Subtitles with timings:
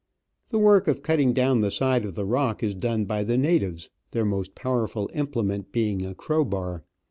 [0.49, 3.91] The work of cutting down the side of the rock is done by the natives,
[4.09, 6.83] their most powerful implement being a crowbar.